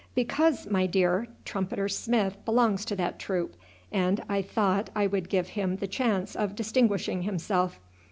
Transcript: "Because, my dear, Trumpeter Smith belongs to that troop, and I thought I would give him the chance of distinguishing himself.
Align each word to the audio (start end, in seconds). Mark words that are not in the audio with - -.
"Because, 0.15 0.65
my 0.67 0.87
dear, 0.87 1.27
Trumpeter 1.45 1.87
Smith 1.87 2.43
belongs 2.43 2.85
to 2.85 2.95
that 2.95 3.19
troop, 3.19 3.55
and 3.91 4.19
I 4.27 4.41
thought 4.41 4.89
I 4.95 5.05
would 5.05 5.29
give 5.29 5.49
him 5.49 5.75
the 5.75 5.85
chance 5.85 6.35
of 6.35 6.55
distinguishing 6.55 7.21
himself. 7.21 7.79